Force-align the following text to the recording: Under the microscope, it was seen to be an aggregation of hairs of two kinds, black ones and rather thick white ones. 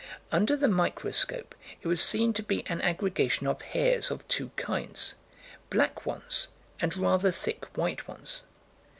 Under 0.31 0.55
the 0.55 0.67
microscope, 0.67 1.53
it 1.79 1.87
was 1.87 2.01
seen 2.01 2.33
to 2.33 2.41
be 2.41 2.65
an 2.65 2.81
aggregation 2.81 3.45
of 3.45 3.61
hairs 3.61 4.09
of 4.09 4.27
two 4.27 4.49
kinds, 4.55 5.13
black 5.69 6.07
ones 6.07 6.47
and 6.79 6.97
rather 6.97 7.29
thick 7.29 7.65
white 7.77 8.07
ones. 8.07 8.41